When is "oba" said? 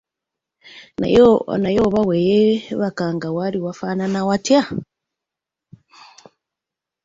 1.87-2.01